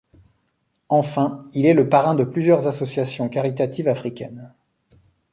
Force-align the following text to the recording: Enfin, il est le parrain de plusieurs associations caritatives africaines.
Enfin, 0.89 1.47
il 1.53 1.67
est 1.67 1.75
le 1.75 1.87
parrain 1.87 2.15
de 2.15 2.23
plusieurs 2.23 2.65
associations 2.65 3.29
caritatives 3.29 3.87
africaines. 3.87 4.51